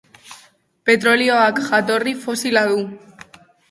Petrolioak 0.91 1.63
jatorri 1.69 2.17
fosila 2.27 2.69
du. 2.75 2.85